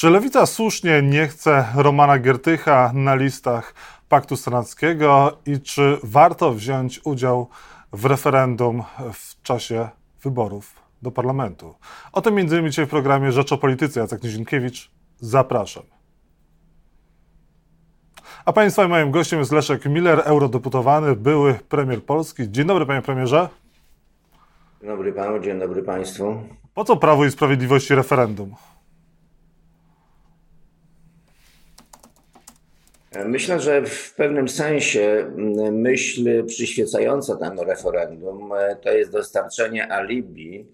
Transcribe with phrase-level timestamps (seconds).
[0.00, 3.74] Czy Lewica słusznie nie chce Romana Giertycha na listach
[4.08, 7.48] Paktu Senackiego i czy warto wziąć udział
[7.92, 8.82] w referendum
[9.12, 9.88] w czasie
[10.22, 11.74] wyborów do parlamentu?
[12.12, 14.00] O tym między innymi dzisiaj w programie Rzecz o Polityce.
[14.00, 15.82] Jacek Nizinkiewicz, zapraszam.
[18.44, 22.50] A Państwa moim gościem jest Leszek Miller, eurodeputowany, były premier Polski.
[22.50, 23.48] Dzień dobry, panie premierze.
[24.80, 26.42] Dzień dobry panu, dzień dobry państwu.
[26.74, 28.54] Po co Prawo i Sprawiedliwości referendum?
[33.26, 35.32] Myślę, że w pewnym sensie
[35.72, 38.50] myśl przyświecająca temu referendum
[38.82, 40.66] to jest dostarczenie alibi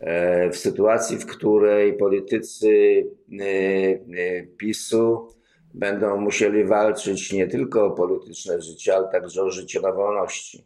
[0.00, 2.68] e, w sytuacji, w której politycy
[3.32, 5.28] e, e, PiSu
[5.74, 10.64] będą musieli walczyć nie tylko o polityczne życie, ale także o życie na wolności.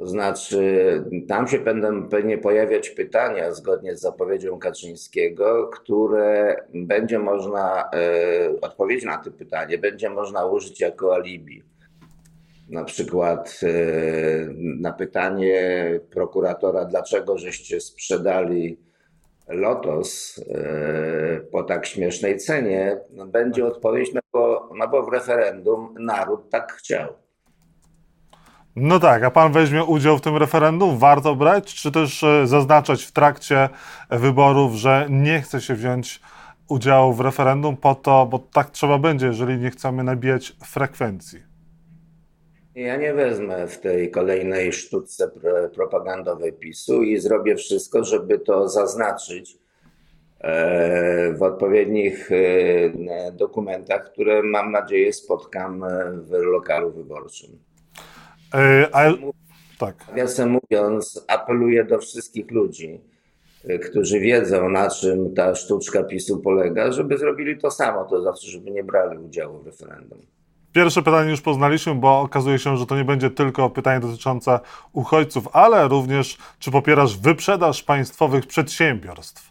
[0.00, 7.90] To znaczy, tam się będą pewnie pojawiać pytania, zgodnie z zapowiedzią Kaczyńskiego, które będzie można,
[7.94, 11.62] e, odpowiedź na te pytanie będzie można użyć jako alibi.
[12.68, 13.68] Na przykład e,
[14.56, 15.60] na pytanie
[16.10, 18.78] prokuratora, dlaczego żeście sprzedali
[19.48, 26.50] Lotos e, po tak śmiesznej cenie, będzie odpowiedź, no bo, no bo w referendum naród
[26.50, 27.19] tak chciał.
[28.76, 30.98] No tak, a pan weźmie udział w tym referendum?
[30.98, 33.68] Warto brać, czy też e, zaznaczać w trakcie
[34.10, 36.20] wyborów, że nie chce się wziąć
[36.68, 41.42] udziału w referendum po to, bo tak trzeba będzie, jeżeli nie chcemy nabijać frekwencji?
[42.74, 45.30] Ja nie wezmę w tej kolejnej sztuce
[45.74, 49.58] propagandowej PiSu i zrobię wszystko, żeby to zaznaczyć
[50.40, 55.84] e, w odpowiednich e, dokumentach, które mam nadzieję spotkam
[56.14, 57.69] w lokalu wyborczym.
[58.92, 59.14] Ale,
[59.78, 60.08] tak.
[60.08, 63.00] Nawiasem mówiąc, apeluję do wszystkich ludzi,
[63.70, 68.50] y, którzy wiedzą, na czym ta sztuczka PiSu polega, żeby zrobili to samo, to znaczy,
[68.50, 70.18] żeby nie brali udziału w referendum.
[70.72, 74.60] Pierwsze pytanie już poznaliśmy, bo okazuje się, że to nie będzie tylko pytanie dotyczące
[74.92, 79.49] uchodźców, ale również czy popierasz wyprzedaż państwowych przedsiębiorstw.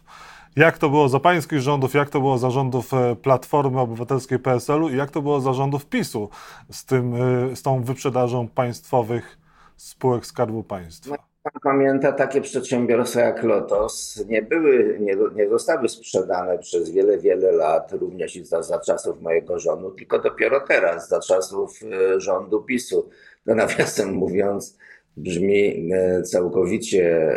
[0.56, 4.88] Jak to było za pańskich rządów, jak to było za rządów e, Platformy Obywatelskiej PSL-u
[4.88, 6.28] i jak to było za rządów PiSu
[6.70, 9.38] z, tym, e, z tą wyprzedażą państwowych
[9.76, 11.16] spółek Skarbu Państwa?
[11.42, 17.52] Pan pamięta, takie przedsiębiorstwa jak Lotos nie były, nie, nie zostały sprzedane przez wiele, wiele
[17.52, 22.62] lat, również i za, za czasów mojego rządu, tylko dopiero teraz, za czasów e, rządu
[22.62, 23.08] PiSu.
[23.46, 24.78] To nawiasem mówiąc,
[25.16, 25.90] brzmi
[26.24, 27.36] całkowicie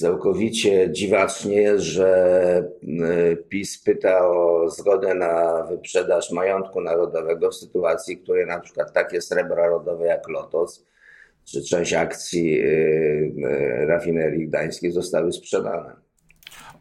[0.00, 8.22] Całkowicie dziwacznie że y, PiS pyta o zgodę na wyprzedaż majątku narodowego w sytuacji, w
[8.22, 10.86] której na przykład takie srebra rodowe jak Lotos
[11.44, 16.03] czy część akcji y, y, rafinerii gdańskiej zostały sprzedane.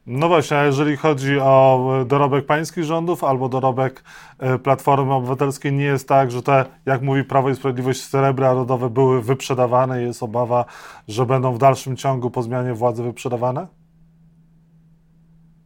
[0.07, 4.03] No właśnie, a jeżeli chodzi o dorobek pańskich rządów albo dorobek
[4.39, 8.89] e, Platformy Obywatelskiej, nie jest tak, że te, jak mówi Prawo i Sprawiedliwość, srebra rodowe
[8.89, 10.65] były wyprzedawane i jest obawa,
[11.07, 13.67] że będą w dalszym ciągu po zmianie władzy wyprzedawane?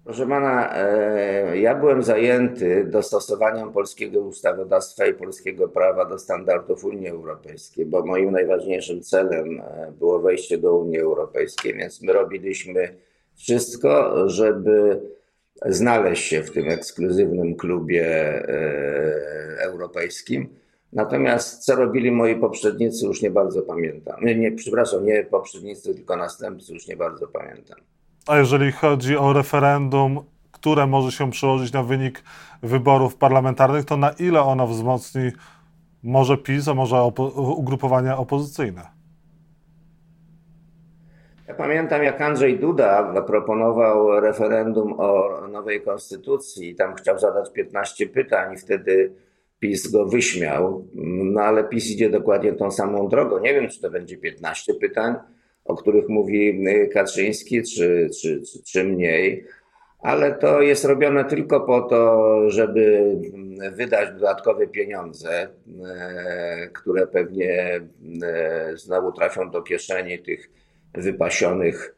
[0.03, 7.07] Proszę pana, e, ja byłem zajęty dostosowaniem polskiego ustawodawstwa i polskiego prawa do standardów Unii
[7.07, 13.06] Europejskiej, bo moim najważniejszym celem e, było wejście do Unii Europejskiej, więc my robiliśmy
[13.37, 15.01] wszystko, żeby
[15.65, 20.49] znaleźć się w tym ekskluzywnym klubie e, europejskim.
[20.93, 24.15] Natomiast co robili moi poprzednicy, już nie bardzo pamiętam.
[24.21, 27.79] Nie, nie, przepraszam, nie poprzednicy, tylko następcy, już nie bardzo pamiętam.
[28.27, 30.19] A jeżeli chodzi o referendum,
[30.51, 32.23] które może się przełożyć na wynik
[32.63, 35.31] wyborów parlamentarnych, to na ile ono wzmocni
[36.03, 37.23] może PiS, a może opo
[37.57, 38.96] ugrupowania opozycyjne?
[41.47, 48.53] Ja pamiętam, jak Andrzej Duda zaproponował referendum o nowej konstytucji tam chciał zadać 15 pytań
[48.53, 49.13] i wtedy
[49.59, 50.87] PiS go wyśmiał.
[51.23, 53.39] No ale PiS idzie dokładnie tą samą drogą.
[53.39, 55.15] Nie wiem, czy to będzie 15 pytań,
[55.65, 59.45] o których mówi Kaczyński, czy, czy, czy, czy mniej,
[59.99, 63.15] ale to jest robione tylko po to, żeby
[63.71, 65.47] wydać dodatkowe pieniądze,
[65.85, 67.81] e, które pewnie
[68.23, 70.49] e, znowu trafią do kieszeni tych
[70.97, 71.97] wypasionych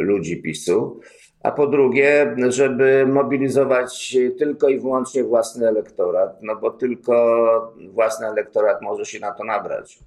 [0.00, 1.00] ludzi PiSu,
[1.42, 8.82] a po drugie, żeby mobilizować tylko i wyłącznie własny elektorat, no bo tylko własny elektorat
[8.82, 9.98] może się na to nabrać.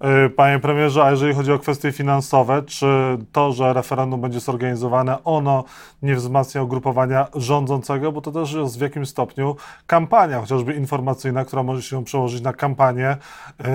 [0.00, 2.86] E, panie premierze, a jeżeli chodzi o kwestie finansowe, czy
[3.32, 5.64] to, że referendum będzie zorganizowane, ono
[6.02, 11.62] nie wzmacnia ugrupowania rządzącego, bo to też jest w jakimś stopniu kampania, chociażby informacyjna, która
[11.62, 13.16] może się przełożyć na kampanię
[13.58, 13.66] yy,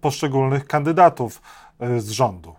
[0.00, 1.42] poszczególnych kandydatów.
[1.82, 2.54] Y, z rządu?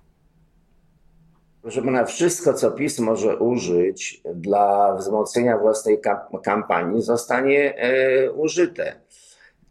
[1.61, 6.01] Proszę pana, wszystko, co PiS może użyć dla wzmocnienia własnej
[6.43, 8.95] kampanii, zostanie e, użyte.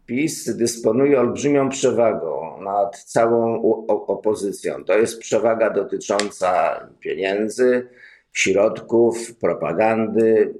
[0.05, 4.83] PiS dysponuje olbrzymią przewagą nad całą opozycją.
[4.83, 7.87] To jest przewaga dotycząca pieniędzy,
[8.33, 10.53] środków, propagandy,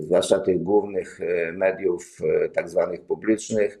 [0.00, 3.80] zwłaszcza tych głównych e, mediów, e, tak zwanych publicznych.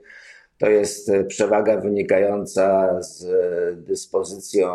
[0.58, 3.26] To jest przewaga wynikająca z
[3.86, 4.68] dyspozycją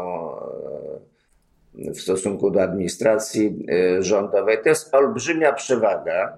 [1.73, 3.65] w stosunku do administracji
[3.99, 4.57] rządowej.
[4.63, 6.37] To jest olbrzymia przewaga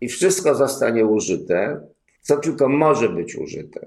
[0.00, 1.80] i wszystko zostanie użyte,
[2.20, 3.86] co tylko może być użyte.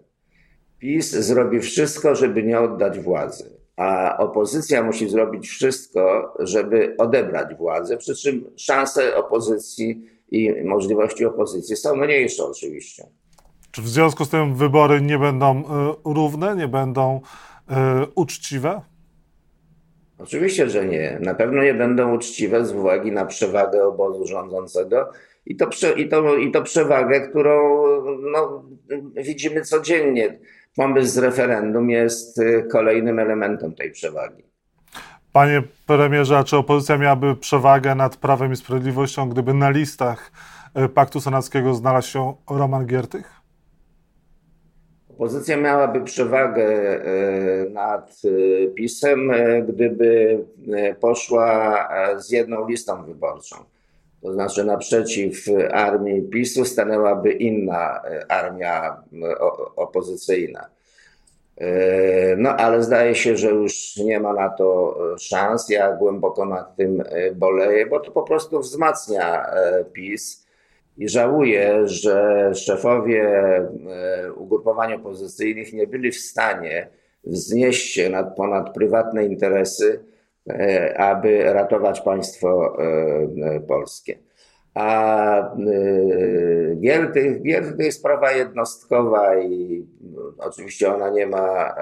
[0.80, 7.98] PiS zrobi wszystko, żeby nie oddać władzy, a opozycja musi zrobić wszystko, żeby odebrać władzę,
[7.98, 13.04] przy czym szanse opozycji i możliwości opozycji są mniejsze oczywiście.
[13.78, 15.64] Czy w związku z tym wybory nie będą y,
[16.06, 17.22] równe, nie będą
[17.70, 17.74] y,
[18.16, 18.82] uczciwe?
[20.18, 21.20] Oczywiście, że nie.
[21.22, 25.10] Na pewno nie będą uczciwe z uwagi na przewagę obozu rządzącego
[25.46, 27.84] i to, i to, i to przewagę, którą
[28.32, 28.64] no,
[29.16, 30.40] widzimy codziennie.
[30.76, 34.44] Pomysł z referendum jest y, kolejnym elementem tej przewagi.
[35.34, 40.32] Panie premierze, a czy opozycja miałaby przewagę nad Prawem i Sprawiedliwością, gdyby na listach
[40.94, 43.37] Paktu Senackiego znalazł się Roman Giertych?
[45.18, 50.40] Opozycja miałaby przewagę e, nad e, PiSem, e, gdyby
[51.00, 53.56] poszła z jedną listą wyborczą.
[54.22, 59.04] To znaczy naprzeciw armii PiSu stanęłaby inna armia
[59.76, 60.70] opozycyjna.
[62.38, 65.70] No ale zdaje się, że już nie ma na to szans.
[65.70, 67.04] Ja głęboko nad tym
[67.36, 69.46] boleję, bo to po prostu wzmacnia
[69.94, 70.47] PiS
[70.98, 76.90] i żałuję, że szefowie e, ugrupowań opozycyjnych nie byli w stanie
[77.24, 80.04] wznieść się nad ponad prywatne interesy,
[80.50, 84.18] e, aby ratować państwo e, polskie.
[84.74, 85.56] A
[86.80, 89.86] Gierdy, Gierdy jest sprawa jednostkowa i
[90.38, 91.76] oczywiście ona nie ma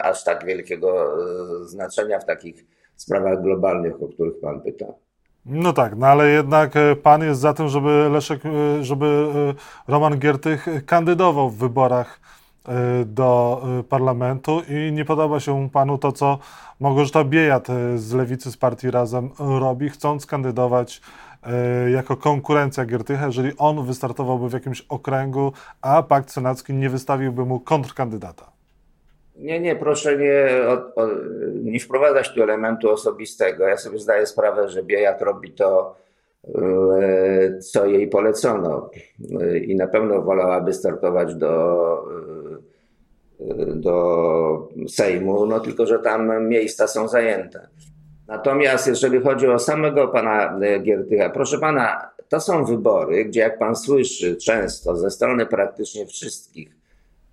[0.00, 1.16] aż tak wielkiego
[1.66, 2.64] znaczenia w takich
[2.96, 4.94] sprawach globalnych, o których Pan pyta.
[5.46, 9.06] No tak, no ale jednak e, pan jest za tym, żeby Leszek, e, żeby
[9.86, 12.20] e, Roman Giertych kandydował w wyborach
[13.06, 16.38] do parlamentu i nie podoba się panu to, co
[16.80, 21.00] Małgorzata Biejat z Lewicy z partii Razem robi, chcąc kandydować
[21.92, 27.60] jako konkurencja Giertycha, jeżeli on wystartowałby w jakimś okręgu, a Pakt Senacki nie wystawiłby mu
[27.60, 28.61] kontrkandydata.
[29.42, 31.08] Nie, nie, proszę nie, o, o,
[31.62, 33.66] nie wprowadzać tu elementu osobistego.
[33.66, 35.96] Ja sobie zdaję sprawę, że Biejat robi to,
[36.54, 38.90] e, co jej polecono
[39.40, 42.04] e, i na pewno wolałaby startować do,
[43.40, 47.68] e, do Sejmu, no tylko, że tam miejsca są zajęte.
[48.28, 53.76] Natomiast jeżeli chodzi o samego pana Giertycha, proszę pana, to są wybory, gdzie jak pan
[53.76, 56.76] słyszy często ze strony praktycznie wszystkich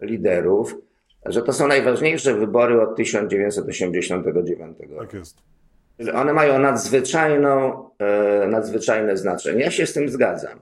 [0.02, 0.76] liderów,
[1.26, 4.96] że to są najważniejsze wybory od 1989 roku.
[5.00, 5.38] Tak jest.
[6.14, 9.64] One mają nadzwyczajną, e, nadzwyczajne znaczenie.
[9.64, 10.60] Ja się z tym zgadzam.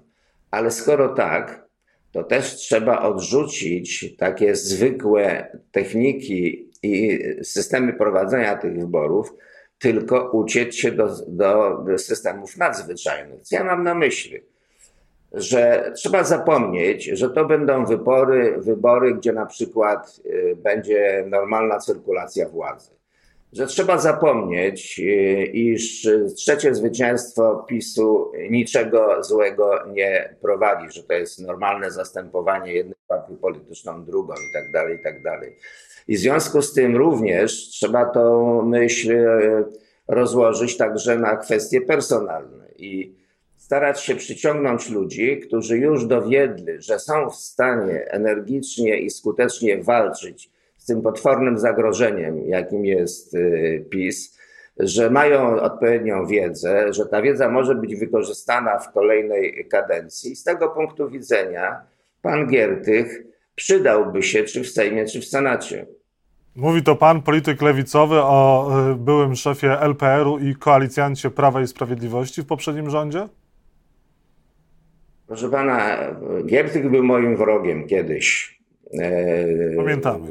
[0.51, 1.67] Ale skoro tak,
[2.11, 9.33] to też trzeba odrzucić takie zwykłe techniki i systemy prowadzenia tych wyborów,
[9.79, 13.41] tylko uciec się do, do systemów nadzwyczajnych.
[13.41, 14.39] Co ja mam na myśli?
[15.33, 22.49] Że trzeba zapomnieć, że to będą wybory, wybory, gdzie na przykład y, będzie normalna cyrkulacja
[22.49, 22.91] władzy.
[23.53, 31.39] Że trzeba zapomnieć, y, iż trzecie zwycięstwo PiSu niczego złego nie prowadzi, że to jest
[31.39, 35.57] normalne zastępowanie jednej partii polityczną drugą i tak dalej, i tak dalej.
[36.07, 39.65] I w związku z tym również trzeba tą myśl y,
[40.07, 42.67] rozłożyć także na kwestie personalne.
[42.77, 43.16] I
[43.67, 50.51] starać się przyciągnąć ludzi, którzy już dowiedli, że są w stanie energicznie i skutecznie walczyć
[50.77, 54.37] z tym potwornym zagrożeniem, jakim jest y, PiS,
[54.79, 60.35] że mają odpowiednią wiedzę, że ta wiedza może być wykorzystana w kolejnej kadencji.
[60.35, 61.81] Z tego punktu widzenia
[62.21, 63.23] pan Giertych
[63.55, 65.85] przydałby się czy w Sejmie, czy w Senacie.
[66.55, 72.41] Mówi to pan, polityk lewicowy, o y, byłym szefie LPR-u i koalicjancie Prawa i Sprawiedliwości
[72.41, 73.27] w poprzednim rządzie?
[75.27, 75.97] Proszę pana,
[76.45, 78.59] Giertych był moim wrogiem kiedyś.
[78.93, 80.27] E, Pamiętamy.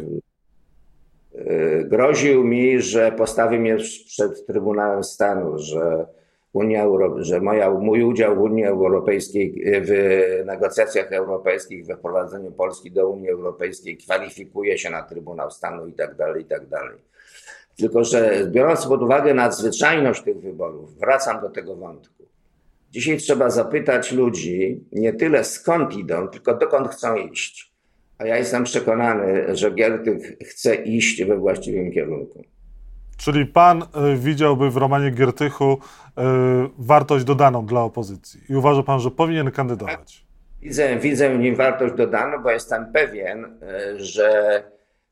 [1.35, 3.77] E, groził mi, że postawi mnie
[4.07, 6.07] przed Trybunałem Stanu, że,
[6.53, 9.93] Unia Euro, że moja, mój udział w Unii Europejskiej, w
[10.47, 16.15] negocjacjach europejskich, we wprowadzeniu Polski do Unii Europejskiej kwalifikuje się na Trybunał Stanu i tak
[16.15, 16.99] dalej, i tak dalej.
[17.77, 22.25] Tylko, że biorąc pod uwagę nadzwyczajność tych wyborów, wracam do tego wątku.
[22.91, 27.73] Dzisiaj trzeba zapytać ludzi nie tyle skąd idą, tylko dokąd chcą iść.
[28.19, 32.45] A ja jestem przekonany, że Giertych chce iść we właściwym kierunku.
[33.17, 36.23] Czyli pan y, widziałby w Romanie Giertychu y,
[36.79, 40.27] wartość dodaną dla opozycji i uważa pan, że powinien kandydować?
[40.63, 44.63] Widzę, widzę w nim wartość dodaną, bo jestem pewien, y, że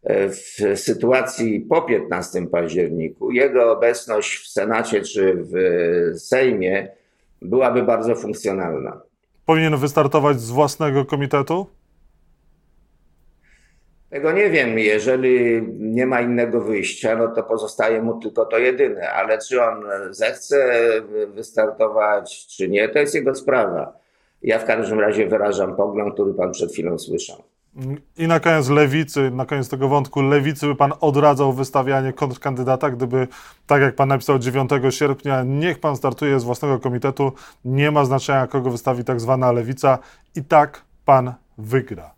[0.06, 5.54] w sytuacji po 15 październiku jego obecność w Senacie czy w
[6.18, 6.88] Sejmie
[7.42, 9.00] byłaby bardzo funkcjonalna.
[9.46, 11.66] Powinien wystartować z własnego komitetu?
[14.10, 14.78] Tego nie wiem.
[14.78, 19.10] Jeżeli nie ma innego wyjścia, no to pozostaje mu tylko to jedyne.
[19.10, 20.74] Ale czy on zechce
[21.28, 23.98] wystartować, czy nie, to jest jego sprawa.
[24.42, 27.53] Ja w każdym razie wyrażam pogląd, który pan przed chwilą słyszał.
[28.16, 33.28] I na koniec lewicy, na koniec tego wątku lewicy by pan odradzał wystawianie kontrkandydata, gdyby,
[33.66, 37.32] tak jak pan napisał 9 sierpnia, niech pan startuje z własnego komitetu,
[37.64, 39.98] nie ma znaczenia, kogo wystawi tak zwana lewica,
[40.34, 42.14] i tak pan wygra.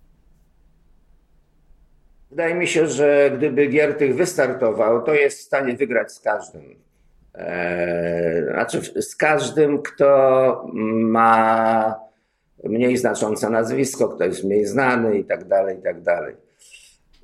[2.31, 6.63] Wydaje mi się, że gdyby Giertych wystartował, to jest w stanie wygrać z każdym.
[7.35, 12.06] Eee, znaczy z każdym, kto ma
[12.65, 16.35] mniej znaczące nazwisko, kto jest mniej znany i tak dalej, i tak dalej.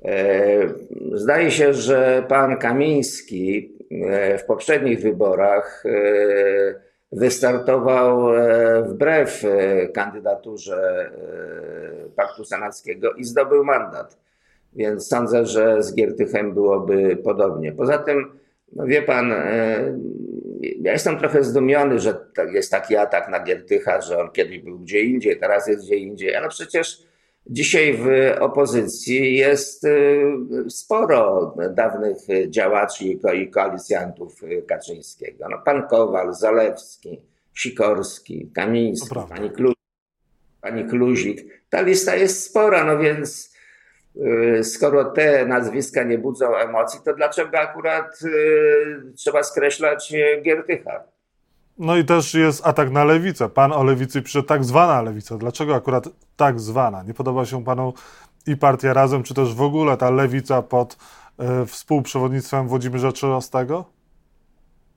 [0.03, 0.69] Eee,
[1.13, 5.83] zdaje się, że pan Kamiński eee, w poprzednich wyborach
[7.11, 8.27] wystartował
[8.83, 9.45] wbrew
[9.93, 11.11] kandydaturze
[12.15, 14.17] Paktu Senackiego i zdobył mandat.
[14.75, 17.71] Więc sądzę, że z Giertychem byłoby podobnie.
[17.71, 18.31] Poza tym,
[18.75, 19.99] no wie pan, e,
[20.81, 22.17] ja jestem trochę zdumiony, że
[22.53, 26.35] jest taki atak na Giertycha, że on kiedyś był gdzie indziej, teraz jest gdzie indziej,
[26.35, 27.03] ale przecież
[27.47, 28.07] dzisiaj w
[28.39, 29.89] opozycji jest e,
[30.69, 32.17] sporo dawnych
[32.49, 35.45] działaczy i koalicjantów Kaczyńskiego.
[35.49, 37.21] No, pan Kowal, Zalewski,
[37.53, 39.73] Sikorski, Kamiński, pani, Klu
[40.61, 41.65] pani Kluzik.
[41.69, 43.52] Ta lista jest spora, no więc Y,
[44.63, 51.03] skoro te nazwiska nie budzą emocji, to dlaczego akurat y, trzeba skreślać y, Giertycha?
[51.77, 53.49] No i też jest atak na lewicę.
[53.49, 55.37] Pan o lewicy pisze tak zwana lewica.
[55.37, 57.03] Dlaczego akurat tak zwana?
[57.03, 57.93] Nie podoba się panu
[58.47, 63.85] i partia Razem, czy też w ogóle ta lewica pod y, współprzewodnictwem Włodzimierza Czerzostego?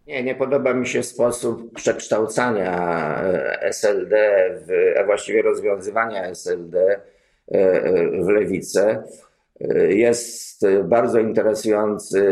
[0.06, 3.20] Nie, nie podoba mi się sposób przekształcania
[3.60, 4.16] SLD,
[4.66, 7.00] w, a właściwie rozwiązywania SLD
[8.20, 9.02] w lewicę.
[9.60, 12.22] E, jest bardzo interesujący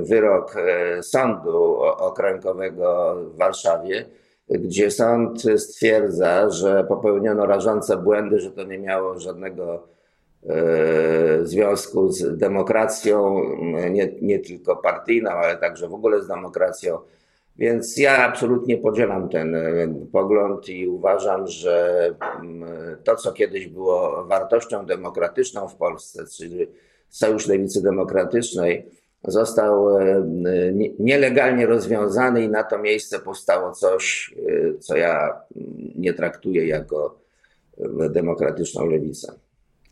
[0.00, 0.54] wyrok
[1.02, 4.06] Sądu Okręgowego w Warszawie,
[4.48, 9.88] gdzie sąd stwierdza, że popełniono rażące błędy, że to nie miało żadnego
[11.42, 13.42] związku z demokracją,
[13.90, 16.98] nie, nie tylko partyjną, ale także w ogóle z demokracją
[17.60, 19.56] więc ja absolutnie podzielam ten
[20.12, 22.06] pogląd i uważam, że
[22.40, 22.64] mm,
[23.04, 26.66] to, co kiedyś było wartością demokratyczną w Polsce, czyli
[27.08, 28.86] Sojusz Lewicy Demokratycznej,
[29.24, 29.88] został
[30.98, 35.40] nielegalnie rozwiązany i na to miejsce powstało coś, e, co ja
[35.96, 37.18] nie traktuję jako
[38.10, 39.32] demokratyczną lewicę.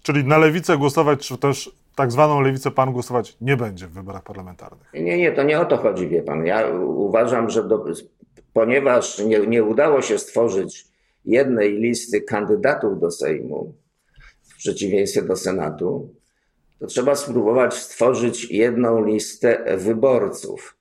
[0.03, 4.23] Czyli na lewicę głosować, czy też tak zwaną lewicę pan głosować nie będzie w wyborach
[4.23, 4.91] parlamentarnych.
[4.95, 6.47] Nie, nie, to nie o to chodzi, wie pan.
[6.47, 7.85] Ja uważam, że do,
[8.53, 10.85] ponieważ nie, nie udało się stworzyć
[11.25, 13.75] jednej listy kandydatów do Sejmu,
[14.43, 16.15] w przeciwieństwie do Senatu,
[16.79, 20.77] to trzeba spróbować stworzyć jedną listę wyborców,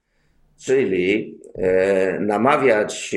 [0.58, 3.16] czyli e, namawiać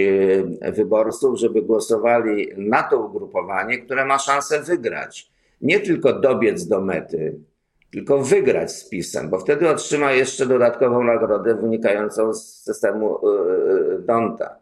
[0.60, 5.30] e, wyborców, żeby głosowali na to ugrupowanie, które ma szansę wygrać.
[5.60, 7.49] Nie tylko dobiec do mety,
[7.92, 13.30] tylko wygrać z PiSem, bo wtedy otrzyma jeszcze dodatkową nagrodę wynikającą z systemu y,
[13.94, 14.56] y, Donta.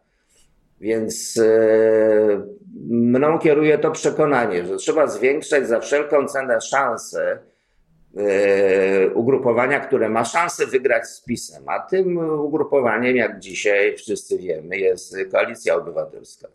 [0.81, 2.41] Więc y,
[2.89, 7.39] mną kieruje to przekonanie, że trzeba zwiększać za wszelką cenę szanse
[9.13, 11.63] ugrupowania, które ma szansę wygrać z PiSem.
[11.67, 16.47] A tym ugrupowaniem, jak dzisiaj wszyscy wiemy, jest Koalicja Obywatelska.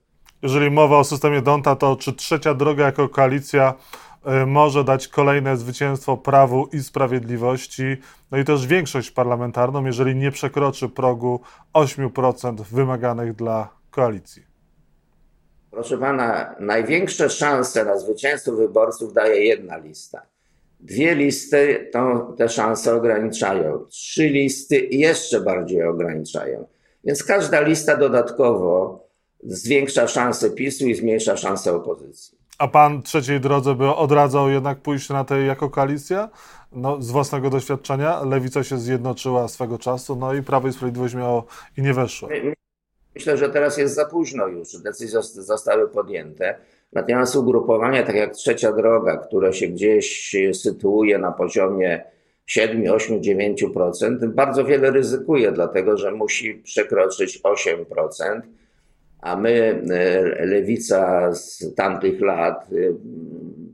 [0.43, 3.75] Jeżeli mowa o systemie Donta, to czy trzecia droga jako koalicja
[4.47, 7.97] może dać kolejne zwycięstwo prawu i sprawiedliwości,
[8.31, 11.41] no i też większość parlamentarną, jeżeli nie przekroczy progu
[11.75, 14.43] 8% wymaganych dla koalicji.
[15.71, 20.23] Proszę pana, największe szanse na zwycięstwo wyborców daje jedna lista.
[20.81, 23.85] Dwie listy to te szanse ograniczają.
[23.91, 26.67] Trzy listy jeszcze bardziej ograniczają.
[27.05, 29.01] Więc każda lista dodatkowo
[29.43, 32.34] zwiększa szanse PiSu i zmniejsza szanse opozycji.
[32.59, 36.29] A pan trzeciej drodze by odradzał jednak pójść na tej jako koalicja?
[36.75, 38.23] no, z własnego doświadczenia.
[38.23, 41.47] Lewica się zjednoczyła swego czasu, no i Prawo i Sprawiedliwość miało
[41.79, 42.29] i nie weszło.
[43.15, 44.83] Myślę, że teraz jest za późno już.
[44.83, 46.59] Decyzje zostały podjęte.
[46.93, 52.05] Natomiast ugrupowanie, tak jak Trzecia Droga, które się gdzieś sytuuje na poziomie
[52.47, 58.41] 7, 8, 9%, bardzo wiele ryzykuje, dlatego że musi przekroczyć 8%,
[59.25, 62.77] a my, e, lewica z tamtych lat, e,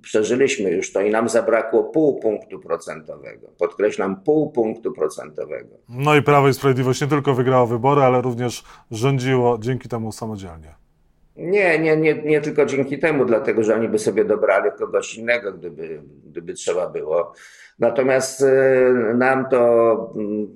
[0.02, 3.48] przeżyliśmy już to i nam zabrakło pół punktu procentowego.
[3.58, 5.68] Podkreślam, pół punktu procentowego.
[5.88, 10.74] No i Prawo i Sprawiedliwość nie tylko wygrało wybory, ale również rządziło dzięki temu samodzielnie.
[11.36, 15.52] Nie, nie, nie, nie tylko dzięki temu, dlatego że oni by sobie dobrali kogoś innego,
[15.52, 17.32] gdyby, gdyby trzeba było.
[17.78, 20.48] Natomiast e, nam to mm,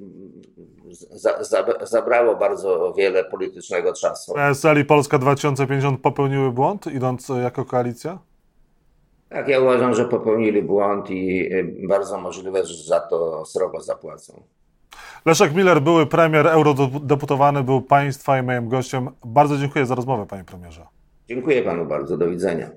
[0.95, 4.35] za, za, zabrało bardzo wiele politycznego czasu.
[4.35, 8.19] PSL i Polska 2050 popełniły błąd, idąc jako koalicja?
[9.29, 14.43] Tak, ja uważam, że popełnili błąd i e, bardzo możliwe, że za to srogo zapłacą.
[15.27, 19.11] Leszek Miller, były premier, eurodeputowany, był Państwa i moim gościem.
[19.25, 20.87] Bardzo dziękuję za rozmowę, Panie Premierze.
[21.29, 22.17] Dziękuję Panu bardzo.
[22.17, 22.71] Do widzenia.